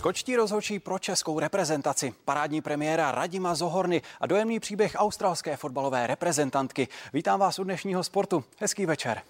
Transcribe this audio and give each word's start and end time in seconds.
Skočtí 0.00 0.36
rozhočí 0.36 0.78
pro 0.78 0.98
českou 0.98 1.38
reprezentaci, 1.38 2.14
parádní 2.24 2.60
premiéra 2.60 3.12
Radima 3.12 3.54
Zohorny 3.54 4.02
a 4.20 4.26
dojemný 4.26 4.60
příběh 4.60 4.92
australské 4.96 5.56
fotbalové 5.56 6.06
reprezentantky. 6.06 6.88
Vítám 7.12 7.40
vás 7.40 7.58
u 7.58 7.64
dnešního 7.64 8.04
sportu. 8.04 8.44
Hezký 8.60 8.86
večer. 8.86 9.22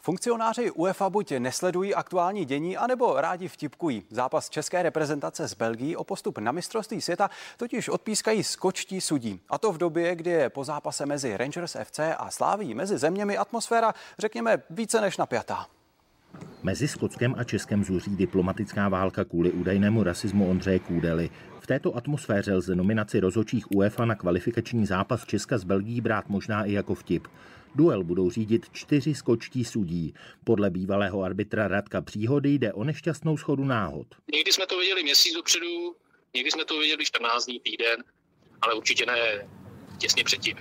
Funkcionáři 0.00 0.70
UEFA 0.70 1.10
buď 1.10 1.32
nesledují 1.38 1.94
aktuální 1.94 2.44
dění, 2.44 2.76
anebo 2.76 3.20
rádi 3.20 3.48
vtipkují. 3.48 4.04
Zápas 4.10 4.50
české 4.50 4.82
reprezentace 4.82 5.48
z 5.48 5.54
Belgii 5.54 5.96
o 5.96 6.04
postup 6.04 6.38
na 6.38 6.52
mistrovství 6.52 7.00
světa 7.00 7.30
totiž 7.56 7.88
odpískají 7.88 8.44
skočtí 8.44 9.00
sudí. 9.00 9.40
A 9.48 9.58
to 9.58 9.72
v 9.72 9.78
době, 9.78 10.14
kdy 10.16 10.30
je 10.30 10.50
po 10.50 10.64
zápase 10.64 11.06
mezi 11.06 11.36
Rangers 11.36 11.76
FC 11.84 11.98
a 12.16 12.30
Sláví 12.30 12.74
mezi 12.74 12.98
zeměmi 12.98 13.36
atmosféra, 13.36 13.94
řekněme, 14.18 14.62
více 14.70 15.00
než 15.00 15.16
napjatá. 15.16 15.66
Mezi 16.62 16.88
Skotskem 16.88 17.34
a 17.38 17.44
Českem 17.44 17.84
zuří 17.84 18.16
diplomatická 18.16 18.88
válka 18.88 19.24
kvůli 19.24 19.50
údajnému 19.50 20.02
rasismu 20.02 20.50
Ondřeje 20.50 20.78
Kůdely. 20.78 21.30
V 21.60 21.66
této 21.66 21.96
atmosféře 21.96 22.54
lze 22.54 22.74
nominaci 22.74 23.20
rozhodčích 23.20 23.72
UEFA 23.72 24.04
na 24.04 24.14
kvalifikační 24.14 24.86
zápas 24.86 25.26
Česka 25.26 25.58
s 25.58 25.64
Belgií 25.64 26.00
brát 26.00 26.28
možná 26.28 26.64
i 26.64 26.72
jako 26.72 26.94
vtip. 26.94 27.28
Duel 27.74 28.04
budou 28.04 28.30
řídit 28.30 28.66
čtyři 28.72 29.14
skočtí 29.14 29.64
sudí. 29.64 30.14
Podle 30.44 30.70
bývalého 30.70 31.22
arbitra 31.22 31.68
Radka 31.68 32.00
Příhody 32.00 32.50
jde 32.50 32.72
o 32.72 32.84
nešťastnou 32.84 33.36
schodu 33.36 33.64
náhod. 33.64 34.06
Někdy 34.34 34.52
jsme 34.52 34.66
to 34.66 34.78
viděli 34.78 35.02
měsíc 35.02 35.34
dopředu, 35.34 35.96
někdy 36.34 36.50
jsme 36.50 36.64
to 36.64 36.78
viděli 36.78 37.04
14 37.04 37.46
dní, 37.46 37.60
týden, 37.60 38.04
ale 38.60 38.74
určitě 38.74 39.06
ne 39.06 39.48
těsně 39.98 40.24
předtím. 40.24 40.56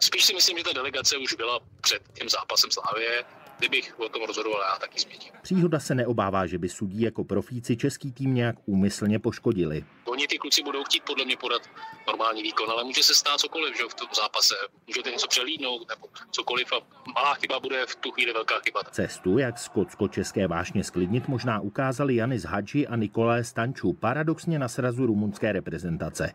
Spíš 0.00 0.24
si 0.24 0.34
myslím, 0.34 0.58
že 0.58 0.64
ta 0.64 0.72
delegace 0.72 1.16
už 1.16 1.34
byla 1.34 1.60
před 1.80 2.02
tím 2.18 2.28
zápasem 2.28 2.70
Slávě, 2.70 3.24
kdybych 3.58 3.94
o 4.00 4.08
tom 4.08 4.22
rozhodoval, 4.26 4.60
já 4.72 4.78
taky 4.78 5.00
změním. 5.00 5.32
Příhoda 5.42 5.80
se 5.80 5.94
neobává, 5.94 6.46
že 6.46 6.58
by 6.58 6.68
sudí 6.68 7.00
jako 7.00 7.24
profíci 7.24 7.76
český 7.76 8.12
tým 8.12 8.34
nějak 8.34 8.56
úmyslně 8.66 9.18
poškodili. 9.18 9.84
Oni 10.04 10.26
ty 10.26 10.38
kluci 10.38 10.62
budou 10.62 10.84
chtít 10.84 11.02
podle 11.06 11.24
mě 11.24 11.36
podat 11.36 11.62
normální 12.06 12.42
výkon, 12.42 12.70
ale 12.70 12.84
může 12.84 13.02
se 13.02 13.14
stát 13.14 13.40
cokoliv 13.40 13.76
že 13.76 13.82
v 13.88 13.94
tom 13.94 14.08
zápase. 14.16 14.54
Můžete 14.86 15.10
něco 15.10 15.28
přelídnout 15.28 15.88
nebo 15.88 16.08
cokoliv 16.30 16.72
a 16.72 16.76
malá 17.14 17.34
chyba 17.34 17.60
bude 17.60 17.86
v 17.86 17.96
tu 17.96 18.10
chvíli 18.10 18.32
velká 18.32 18.60
chyba. 18.60 18.82
Cestu, 18.90 19.38
jak 19.38 19.58
skotsko-české 19.58 20.46
vášně 20.46 20.84
sklidnit, 20.84 21.28
možná 21.28 21.60
ukázali 21.60 22.16
Janis 22.16 22.44
Hadži 22.44 22.86
a 22.86 22.96
Nikolé 22.96 23.44
Stanču, 23.44 23.92
paradoxně 23.92 24.58
na 24.58 24.68
srazu 24.68 25.06
rumunské 25.06 25.52
reprezentace. 25.52 26.32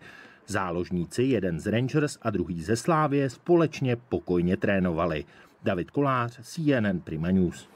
Záložníci, 0.47 1.23
jeden 1.23 1.59
z 1.59 1.67
Rangers 1.67 2.17
a 2.21 2.29
druhý 2.29 2.63
ze 2.63 2.75
Slávě, 2.75 3.29
společně 3.29 3.95
pokojně 3.95 4.57
trénovali. 4.57 5.25
David 5.63 5.91
Kolář, 5.91 6.39
CNN 6.41 6.99
Prima 7.03 7.31
News. 7.31 7.67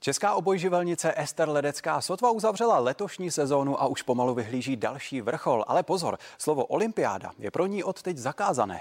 Česká 0.00 0.34
obojživelnice 0.34 1.14
Ester 1.16 1.48
Ledecká 1.48 2.00
sotva 2.00 2.30
uzavřela 2.30 2.78
letošní 2.78 3.30
sezónu 3.30 3.82
a 3.82 3.86
už 3.86 4.02
pomalu 4.02 4.34
vyhlíží 4.34 4.76
další 4.76 5.20
vrchol. 5.20 5.64
Ale 5.66 5.82
pozor, 5.82 6.18
slovo 6.38 6.64
olympiáda 6.64 7.30
je 7.38 7.50
pro 7.50 7.66
ní 7.66 7.84
od 7.84 8.02
teď 8.02 8.16
zakázané. 8.16 8.80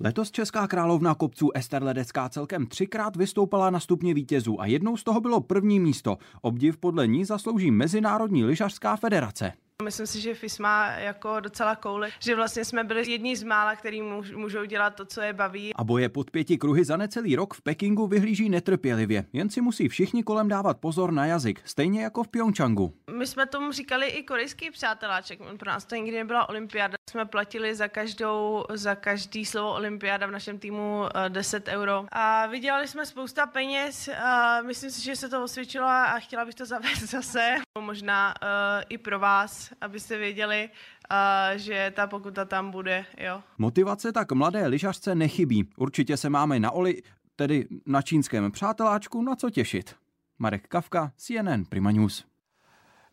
Letos 0.00 0.30
česká 0.30 0.66
královna 0.66 1.14
kopců 1.14 1.50
Ester 1.54 1.82
Ledecká 1.82 2.28
celkem 2.28 2.66
třikrát 2.66 3.16
vystoupala 3.16 3.70
na 3.70 3.80
stupně 3.80 4.14
vítězů 4.14 4.60
a 4.60 4.66
jednou 4.66 4.96
z 4.96 5.04
toho 5.04 5.20
bylo 5.20 5.40
první 5.40 5.80
místo. 5.80 6.18
Obdiv 6.42 6.76
podle 6.76 7.06
ní 7.06 7.24
zaslouží 7.24 7.70
Mezinárodní 7.70 8.44
lyžařská 8.44 8.96
federace. 8.96 9.52
Myslím 9.82 10.06
si, 10.06 10.20
že 10.20 10.34
FIS 10.34 10.58
má 10.58 10.86
jako 10.86 11.40
docela 11.40 11.76
kouli, 11.76 12.10
že 12.20 12.36
vlastně 12.36 12.64
jsme 12.64 12.84
byli 12.84 13.10
jedni 13.10 13.36
z 13.36 13.42
mála, 13.42 13.76
který 13.76 14.02
můžou 14.36 14.64
dělat 14.64 14.90
to, 14.90 15.04
co 15.04 15.20
je 15.20 15.32
baví. 15.32 15.74
A 15.74 15.84
boje 15.84 16.08
pod 16.08 16.30
pěti 16.30 16.58
kruhy 16.58 16.84
za 16.84 16.96
necelý 16.96 17.36
rok 17.36 17.54
v 17.54 17.62
Pekingu 17.62 18.06
vyhlíží 18.06 18.48
netrpělivě, 18.48 19.24
jen 19.32 19.50
si 19.50 19.60
musí 19.60 19.88
všichni 19.88 20.22
kolem 20.22 20.48
dávat 20.48 20.80
pozor 20.80 21.12
na 21.12 21.26
jazyk, 21.26 21.60
stejně 21.64 22.02
jako 22.02 22.22
v 22.22 22.28
Pyeongchangu. 22.28 22.94
My 23.18 23.26
jsme 23.26 23.46
tomu 23.46 23.72
říkali 23.72 24.06
i 24.06 24.22
korejský 24.22 24.70
přáteláček, 24.70 25.38
pro 25.58 25.70
nás 25.70 25.84
to 25.84 25.94
nikdy 25.94 26.16
nebyla 26.16 26.48
olympiáda. 26.48 26.94
Jsme 27.10 27.24
platili 27.24 27.74
za, 27.74 27.88
každou, 27.88 28.64
za 28.74 28.94
každý 28.94 29.44
slovo 29.44 29.74
olympiáda 29.74 30.26
v 30.26 30.30
našem 30.30 30.58
týmu 30.58 31.02
10 31.28 31.68
eh, 31.68 31.76
euro. 31.76 32.06
A 32.12 32.46
vydělali 32.46 32.88
jsme 32.88 33.06
spousta 33.06 33.46
peněz 33.46 34.08
a 34.24 34.62
myslím 34.62 34.90
si, 34.90 35.04
že 35.04 35.16
se 35.16 35.28
to 35.28 35.44
osvědčilo 35.44 35.86
a 35.86 36.18
chtěla 36.18 36.44
bych 36.44 36.54
to 36.54 36.66
zavést 36.66 37.02
zase. 37.10 37.54
Možná 37.80 38.34
uh, 38.42 38.48
i 38.88 38.98
pro 38.98 39.18
vás, 39.18 39.72
abyste 39.80 40.18
věděli, 40.18 40.68
uh, 41.10 41.58
že 41.58 41.92
ta 41.96 42.06
pokuta 42.06 42.44
tam 42.44 42.70
bude. 42.70 43.04
Jo. 43.18 43.42
Motivace 43.58 44.12
tak 44.12 44.32
mladé 44.32 44.66
lyžařce 44.66 45.14
nechybí. 45.14 45.68
Určitě 45.76 46.16
se 46.16 46.30
máme 46.30 46.60
na 46.60 46.70
Oli, 46.70 47.02
tedy 47.36 47.68
na 47.86 48.02
čínském 48.02 48.52
přáteláčku, 48.52 49.22
na 49.22 49.36
co 49.36 49.50
těšit. 49.50 49.94
Marek 50.38 50.68
Kavka, 50.68 51.12
CNN 51.16 51.64
Prima 51.68 51.90
News. 51.90 52.24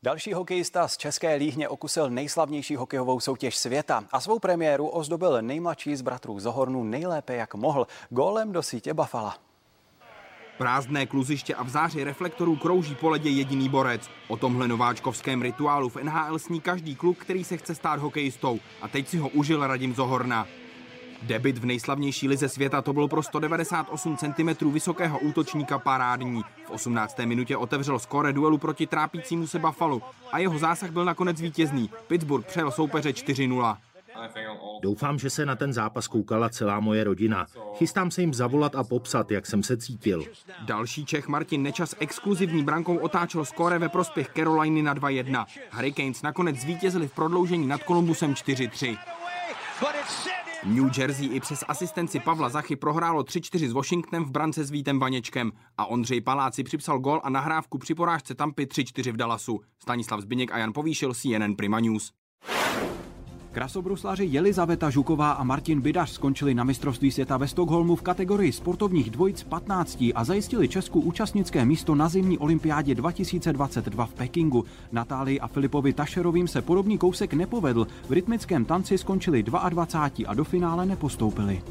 Další 0.03 0.33
hokejista 0.33 0.87
z 0.87 0.97
České 0.97 1.35
líhně 1.35 1.69
okusil 1.69 2.09
nejslavnější 2.09 2.75
hokejovou 2.75 3.19
soutěž 3.19 3.57
světa 3.57 4.03
a 4.11 4.19
svou 4.19 4.39
premiéru 4.39 4.87
ozdobil 4.87 5.41
nejmladší 5.41 5.95
z 5.95 6.01
bratrů 6.01 6.39
Zohornu 6.39 6.83
nejlépe 6.83 7.35
jak 7.35 7.55
mohl, 7.55 7.87
gólem 8.09 8.51
do 8.51 8.63
sítě 8.63 8.93
Bafala. 8.93 9.50
Prázdné 10.61 11.05
kluziště 11.05 11.55
a 11.55 11.63
v 11.63 11.69
záři 11.69 12.03
reflektorů 12.03 12.55
krouží 12.55 12.95
po 12.95 13.09
ledě 13.09 13.29
jediný 13.29 13.69
borec. 13.69 14.09
O 14.27 14.37
tomhle 14.37 14.67
nováčkovském 14.67 15.41
rituálu 15.41 15.89
v 15.89 15.95
NHL 15.95 16.39
sní 16.39 16.61
každý 16.61 16.95
kluk, 16.95 17.17
který 17.17 17.43
se 17.43 17.57
chce 17.57 17.75
stát 17.75 17.99
hokejistou. 17.99 18.59
A 18.81 18.87
teď 18.87 19.07
si 19.07 19.17
ho 19.17 19.29
užil 19.29 19.67
Radim 19.67 19.95
Zohorna. 19.95 20.47
Debit 21.21 21.57
v 21.57 21.65
nejslavnější 21.65 22.27
lize 22.27 22.49
světa 22.49 22.81
to 22.81 22.93
byl 22.93 23.07
pro 23.07 23.23
198 23.23 24.17
cm 24.17 24.71
vysokého 24.71 25.19
útočníka 25.19 25.79
parádní. 25.79 26.43
V 26.65 26.69
18. 26.69 27.19
minutě 27.19 27.57
otevřel 27.57 27.99
skóre 27.99 28.33
duelu 28.33 28.57
proti 28.57 28.87
trápícímu 28.87 29.47
se 29.47 29.59
Buffalo 29.59 30.01
a 30.31 30.39
jeho 30.39 30.59
zásah 30.59 30.91
byl 30.91 31.05
nakonec 31.05 31.41
vítězný. 31.41 31.89
Pittsburgh 32.07 32.45
přejel 32.45 32.71
soupeře 32.71 33.09
4-0. 33.09 33.77
Doufám, 34.81 35.19
že 35.19 35.29
se 35.29 35.45
na 35.45 35.55
ten 35.55 35.73
zápas 35.73 36.07
koukala 36.07 36.49
celá 36.49 36.79
moje 36.79 37.03
rodina. 37.03 37.45
Chystám 37.75 38.11
se 38.11 38.21
jim 38.21 38.33
zavolat 38.33 38.75
a 38.75 38.83
popsat, 38.83 39.31
jak 39.31 39.45
jsem 39.45 39.63
se 39.63 39.77
cítil. 39.77 40.25
Další 40.65 41.05
Čech 41.05 41.27
Martin 41.27 41.63
Nečas 41.63 41.95
exkluzivní 41.99 42.63
brankou 42.63 42.97
otáčel 42.97 43.45
skóre 43.45 43.79
ve 43.79 43.89
prospěch 43.89 44.29
Caroliny 44.35 44.81
na 44.81 44.95
2-1. 44.95 45.45
Hurricanes 45.71 46.21
nakonec 46.21 46.55
zvítězili 46.57 47.07
v 47.07 47.13
prodloužení 47.13 47.67
nad 47.67 47.81
Columbusem 47.83 48.33
4-3. 48.33 48.97
New 50.65 50.91
Jersey 50.97 51.29
i 51.35 51.39
přes 51.39 51.63
asistenci 51.67 52.19
Pavla 52.19 52.49
Zachy 52.49 52.75
prohrálo 52.75 53.23
3-4 53.23 53.69
s 53.69 53.71
Washingtonem 53.71 54.25
v 54.25 54.31
brance 54.31 54.63
s 54.63 54.71
Vítem 54.71 54.99
Vaněčkem 54.99 55.51
a 55.77 55.85
Ondřej 55.85 56.21
Paláci 56.21 56.63
připsal 56.63 56.99
gol 56.99 57.21
a 57.23 57.29
nahrávku 57.29 57.77
při 57.77 57.95
porážce 57.95 58.35
Tampy 58.35 58.65
3-4 58.65 59.11
v 59.11 59.17
Dallasu. 59.17 59.59
Stanislav 59.79 60.21
Zbyněk 60.21 60.51
a 60.51 60.57
Jan 60.57 60.73
Povýšil 60.73 61.13
CNN 61.13 61.55
Prima 61.55 61.79
News. 61.79 62.11
Krasobruslaři 63.51 64.25
Jelizaveta 64.25 64.89
Žuková 64.89 65.31
a 65.31 65.43
Martin 65.43 65.81
Bidař 65.81 66.11
skončili 66.11 66.53
na 66.53 66.63
mistrovství 66.63 67.11
světa 67.11 67.37
ve 67.37 67.47
Stockholmu 67.47 67.95
v 67.95 68.01
kategorii 68.01 68.51
sportovních 68.51 69.09
dvojic 69.09 69.43
15 69.43 70.03
a 70.15 70.23
zajistili 70.23 70.67
Česku 70.67 70.99
účastnické 70.99 71.65
místo 71.65 71.95
na 71.95 72.09
zimní 72.09 72.37
olympiádě 72.37 72.95
2022 72.95 74.05
v 74.05 74.13
Pekingu. 74.13 74.65
Natálii 74.91 75.39
a 75.39 75.47
Filipovi 75.47 75.93
Tašerovým 75.93 76.47
se 76.47 76.61
podobný 76.61 76.97
kousek 76.97 77.33
nepovedl. 77.33 77.87
V 78.09 78.11
rytmickém 78.11 78.65
tanci 78.65 78.97
skončili 78.97 79.43
22 79.43 80.29
a 80.29 80.33
do 80.33 80.43
finále 80.43 80.85
nepostoupili. 80.85 81.61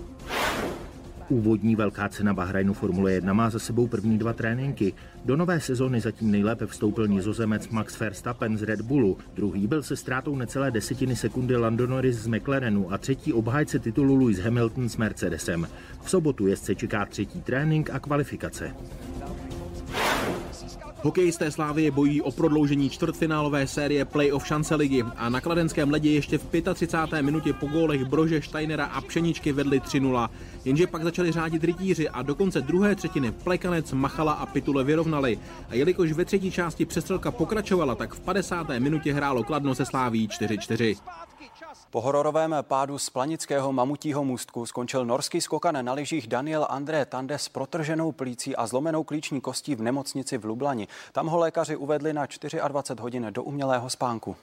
Úvodní 1.30 1.76
velká 1.76 2.08
cena 2.08 2.34
Bahrajnu 2.34 2.72
Formule 2.72 3.12
1 3.12 3.32
má 3.32 3.50
za 3.50 3.58
sebou 3.58 3.86
první 3.86 4.18
dva 4.18 4.32
tréninky. 4.32 4.94
Do 5.24 5.36
nové 5.36 5.60
sezóny 5.60 6.00
zatím 6.00 6.30
nejlépe 6.30 6.66
vstoupil 6.66 7.08
nizozemec 7.08 7.68
Max 7.68 8.00
Verstappen 8.00 8.58
z 8.58 8.62
Red 8.62 8.80
Bullu. 8.80 9.18
Druhý 9.34 9.66
byl 9.66 9.82
se 9.82 9.96
ztrátou 9.96 10.36
necelé 10.36 10.70
desetiny 10.70 11.16
sekundy 11.16 11.56
Lando 11.56 11.86
Norris 11.86 12.16
z 12.16 12.26
McLarenu 12.26 12.92
a 12.92 12.98
třetí 12.98 13.32
obhájce 13.32 13.78
titulu 13.78 14.14
Lewis 14.14 14.38
Hamilton 14.38 14.88
s 14.88 14.96
Mercedesem. 14.96 15.68
V 16.02 16.10
sobotu 16.10 16.46
jezdce 16.46 16.74
čeká 16.74 17.06
třetí 17.06 17.40
trénink 17.40 17.90
a 17.90 17.98
kvalifikace. 17.98 18.74
Hokejisté 21.02 21.50
Slávie 21.50 21.90
bojí 21.90 22.22
o 22.22 22.32
prodloužení 22.32 22.90
čtvrtfinálové 22.90 23.66
série 23.66 24.04
playoff 24.04 24.46
šance 24.46 24.74
ligy 24.74 25.04
a 25.16 25.28
na 25.28 25.40
kladenském 25.40 25.90
ledě 25.90 26.10
ještě 26.10 26.38
v 26.38 26.44
35. 26.74 27.22
minutě 27.22 27.52
po 27.52 27.66
gólech 27.66 28.04
Brože, 28.04 28.42
Steinera 28.42 28.84
a 28.84 29.00
Pšeničky 29.00 29.52
vedli 29.52 29.80
3-0. 29.80 30.28
Jenže 30.64 30.86
pak 30.86 31.02
začali 31.02 31.32
řádit 31.32 31.64
rytíři 31.64 32.08
a 32.08 32.22
do 32.22 32.34
konce 32.34 32.60
druhé 32.60 32.94
třetiny 32.94 33.32
Plekanec, 33.32 33.92
Machala 33.92 34.32
a 34.32 34.46
Pitule 34.46 34.84
vyrovnali. 34.84 35.38
A 35.68 35.74
jelikož 35.74 36.12
ve 36.12 36.24
třetí 36.24 36.50
části 36.50 36.86
přestřelka 36.86 37.30
pokračovala, 37.30 37.94
tak 37.94 38.14
v 38.14 38.20
50. 38.20 38.66
minutě 38.78 39.12
hrálo 39.12 39.44
Kladno 39.44 39.74
se 39.74 39.86
Sláví 39.86 40.28
4-4. 40.28 40.96
Po 41.90 42.00
hororovém 42.00 42.56
pádu 42.62 42.98
z 42.98 43.10
planického 43.10 43.72
mamutího 43.72 44.24
můstku 44.24 44.66
skončil 44.66 45.04
norský 45.04 45.40
skokan 45.40 45.84
na 45.84 45.92
lyžích 45.92 46.26
Daniel 46.26 46.66
André 46.70 47.04
Tande 47.04 47.38
s 47.38 47.48
protrženou 47.48 48.12
plící 48.12 48.56
a 48.56 48.66
zlomenou 48.66 49.04
klíční 49.04 49.40
kostí 49.40 49.74
v 49.74 49.82
nemocnici 49.82 50.38
v 50.38 50.44
Lublani. 50.44 50.88
Tam 51.12 51.26
ho 51.26 51.38
lékaři 51.38 51.76
uvedli 51.76 52.12
na 52.12 52.26
24 52.68 53.02
hodin 53.02 53.26
do 53.30 53.42
umělého 53.42 53.90
spánku. 53.90 54.36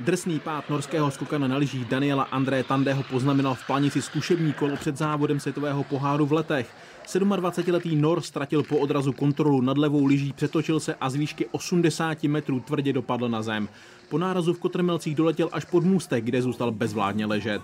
Drsný 0.00 0.40
pád 0.40 0.70
norského 0.70 1.10
skokana 1.10 1.48
na 1.48 1.56
lyžích 1.56 1.84
Daniela 1.84 2.22
André 2.22 2.64
Tandého 2.64 3.02
poznamenal 3.02 3.54
v 3.54 3.66
planici 3.66 4.02
zkušební 4.02 4.52
kolo 4.52 4.76
před 4.76 4.96
závodem 4.96 5.40
světového 5.40 5.84
poháru 5.84 6.26
v 6.26 6.32
letech. 6.32 6.70
27-letý 7.06 7.96
Nor 7.96 8.20
ztratil 8.20 8.62
po 8.62 8.78
odrazu 8.78 9.12
kontrolu 9.12 9.60
nad 9.60 9.78
levou 9.78 10.04
lyží, 10.04 10.32
přetočil 10.32 10.80
se 10.80 10.94
a 10.94 11.10
z 11.10 11.14
výšky 11.14 11.46
80 11.46 12.22
metrů 12.22 12.60
tvrdě 12.60 12.92
dopadl 12.92 13.28
na 13.28 13.42
zem. 13.42 13.68
Po 14.08 14.18
nárazu 14.18 14.54
v 14.54 14.58
Kotrmelcích 14.58 15.14
doletěl 15.14 15.48
až 15.52 15.64
pod 15.64 15.84
můstek, 15.84 16.24
kde 16.24 16.42
zůstal 16.42 16.70
bezvládně 16.70 17.26
ležet. 17.26 17.62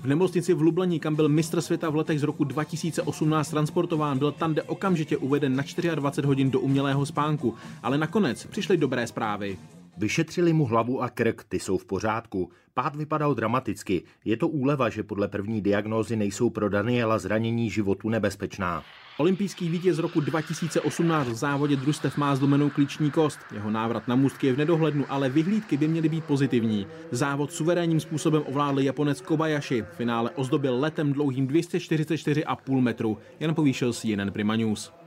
V 0.00 0.06
nemocnici 0.06 0.54
v 0.54 0.62
Lublani, 0.62 1.00
kam 1.00 1.14
byl 1.14 1.28
mistr 1.28 1.60
světa 1.60 1.90
v 1.90 1.96
letech 1.96 2.20
z 2.20 2.22
roku 2.22 2.44
2018 2.44 3.50
transportován, 3.50 4.18
byl 4.18 4.32
Tande 4.32 4.62
okamžitě 4.62 5.16
uveden 5.16 5.56
na 5.56 5.62
24 5.94 6.26
hodin 6.26 6.50
do 6.50 6.60
umělého 6.60 7.06
spánku, 7.06 7.54
ale 7.82 7.98
nakonec 7.98 8.46
přišly 8.46 8.76
dobré 8.76 9.06
zprávy. 9.06 9.58
Vyšetřili 10.00 10.52
mu 10.52 10.64
hlavu 10.64 11.02
a 11.02 11.08
krk, 11.08 11.44
ty 11.48 11.58
jsou 11.58 11.78
v 11.78 11.84
pořádku. 11.84 12.50
Pád 12.74 12.96
vypadal 12.96 13.34
dramaticky. 13.34 14.02
Je 14.24 14.36
to 14.36 14.48
úleva, 14.48 14.88
že 14.88 15.02
podle 15.02 15.28
první 15.28 15.60
diagnózy 15.60 16.16
nejsou 16.16 16.50
pro 16.50 16.68
Daniela 16.68 17.18
zranění 17.18 17.70
životu 17.70 18.08
nebezpečná. 18.08 18.82
Olympijský 19.18 19.68
vítěz 19.68 19.98
roku 19.98 20.20
2018 20.20 21.28
v 21.28 21.34
závodě 21.34 21.76
družstev 21.76 22.16
má 22.16 22.36
zlomenou 22.36 22.70
klíční 22.70 23.10
kost. 23.10 23.38
Jeho 23.54 23.70
návrat 23.70 24.08
na 24.08 24.16
můstky 24.16 24.46
je 24.46 24.52
v 24.52 24.58
nedohlednu, 24.58 25.04
ale 25.08 25.28
vyhlídky 25.28 25.76
by 25.76 25.88
měly 25.88 26.08
být 26.08 26.24
pozitivní. 26.24 26.86
Závod 27.10 27.52
suverénním 27.52 28.00
způsobem 28.00 28.42
ovládl 28.46 28.80
Japonec 28.80 29.20
Kobayashi. 29.20 29.82
V 29.82 29.96
finále 29.96 30.30
ozdobil 30.30 30.80
letem 30.80 31.12
dlouhým 31.12 31.48
244,5 31.48 32.80
metru. 32.80 33.18
Jan 33.40 33.54
povýšil 33.54 33.92
si 33.92 34.08
jeden 34.08 34.32
Prima 34.32 34.56
News. 34.56 34.99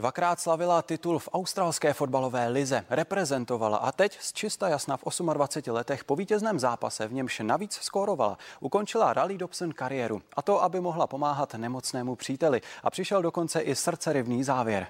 Dvakrát 0.00 0.40
slavila 0.40 0.82
titul 0.82 1.18
v 1.18 1.28
australské 1.32 1.92
fotbalové 1.92 2.48
lize, 2.48 2.84
reprezentovala 2.90 3.76
a 3.76 3.92
teď 3.92 4.18
z 4.20 4.32
čista 4.32 4.68
jasna 4.68 4.96
v 4.96 5.00
28 5.00 5.68
letech 5.68 6.04
po 6.04 6.16
vítězném 6.16 6.58
zápase, 6.58 7.08
v 7.08 7.12
němž 7.12 7.40
navíc 7.40 7.72
skórovala, 7.72 8.38
ukončila 8.60 9.12
Rally 9.12 9.38
Dobson 9.38 9.72
kariéru. 9.72 10.22
A 10.36 10.42
to, 10.42 10.62
aby 10.62 10.80
mohla 10.80 11.06
pomáhat 11.06 11.54
nemocnému 11.54 12.16
příteli. 12.16 12.60
A 12.82 12.90
přišel 12.90 13.22
dokonce 13.22 13.60
i 13.60 13.74
srdcerivný 13.74 14.44
závěr. 14.44 14.86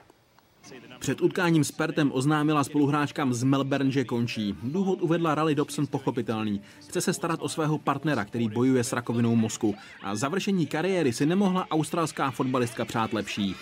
Před 0.98 1.20
utkáním 1.20 1.64
s 1.64 1.72
Pertem 1.72 2.10
oznámila 2.14 2.64
spoluhráčkám 2.64 3.34
z 3.34 3.42
Melbourne, 3.42 3.90
že 3.90 4.04
končí. 4.04 4.56
Důvod 4.62 5.02
uvedla 5.02 5.34
Rally 5.34 5.54
Dobson 5.54 5.86
pochopitelný. 5.86 6.62
Chce 6.88 7.00
se 7.00 7.12
starat 7.12 7.42
o 7.42 7.48
svého 7.48 7.78
partnera, 7.78 8.24
který 8.24 8.48
bojuje 8.48 8.84
s 8.84 8.92
rakovinou 8.92 9.36
mozku. 9.36 9.74
A 10.02 10.16
završení 10.16 10.66
kariéry 10.66 11.12
si 11.12 11.26
nemohla 11.26 11.66
australská 11.70 12.30
fotbalistka 12.30 12.84
přát 12.84 13.12
lepší. 13.12 13.56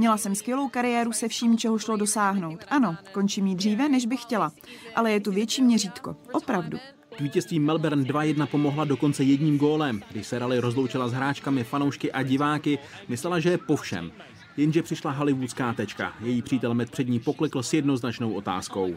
Měla 0.00 0.16
jsem 0.16 0.34
skvělou 0.34 0.68
kariéru 0.68 1.12
se 1.12 1.28
vším, 1.28 1.58
čeho 1.58 1.78
šlo 1.78 1.96
dosáhnout. 1.96 2.64
Ano, 2.68 2.96
končím 3.12 3.46
jí 3.46 3.54
dříve, 3.54 3.88
než 3.88 4.06
bych 4.06 4.22
chtěla, 4.22 4.52
ale 4.94 5.12
je 5.12 5.20
tu 5.20 5.32
větší 5.32 5.62
měřítko. 5.62 6.16
Opravdu. 6.32 6.78
K 7.16 7.20
vítězství 7.20 7.58
Melbourne 7.58 8.04
2-1 8.04 8.46
pomohla 8.46 8.84
dokonce 8.84 9.24
jedním 9.24 9.58
gólem. 9.58 10.02
Když 10.10 10.26
se 10.26 10.38
Rally 10.38 10.58
rozloučila 10.58 11.08
s 11.08 11.12
hráčkami, 11.12 11.64
fanoušky 11.64 12.12
a 12.12 12.22
diváky, 12.22 12.78
myslela, 13.08 13.40
že 13.40 13.50
je 13.50 13.58
po 13.58 13.76
všem. 13.76 14.12
Jenže 14.56 14.82
přišla 14.82 15.10
hollywoodská 15.10 15.72
tečka. 15.72 16.12
Její 16.20 16.42
přítel 16.42 16.74
Met 16.74 16.90
před 16.90 17.08
ní 17.08 17.20
poklekl 17.20 17.62
s 17.62 17.72
jednoznačnou 17.72 18.32
otázkou. 18.32 18.94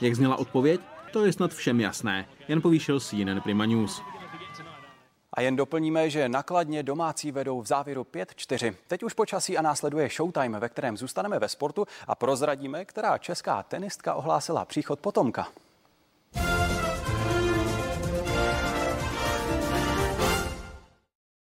Jak 0.00 0.14
zněla 0.14 0.36
odpověď? 0.36 0.80
To 1.12 1.24
je 1.24 1.32
snad 1.32 1.54
všem 1.54 1.80
jasné. 1.80 2.26
Jen 2.48 2.60
povýšil 2.60 3.00
CNN 3.00 3.40
Prima 3.42 3.66
News. 3.66 4.02
A 5.34 5.40
jen 5.40 5.56
doplníme, 5.56 6.10
že 6.10 6.28
nakladně 6.28 6.82
domácí 6.82 7.32
vedou 7.32 7.60
v 7.60 7.66
závěru 7.66 8.02
5-4. 8.02 8.74
Teď 8.88 9.02
už 9.02 9.14
počasí 9.14 9.58
a 9.58 9.62
následuje 9.62 10.08
Showtime, 10.08 10.60
ve 10.60 10.68
kterém 10.68 10.96
zůstaneme 10.96 11.38
ve 11.38 11.48
sportu 11.48 11.86
a 12.06 12.14
prozradíme, 12.14 12.84
která 12.84 13.18
česká 13.18 13.62
tenistka 13.62 14.14
ohlásila 14.14 14.64
příchod 14.64 15.00
potomka. 15.00 15.48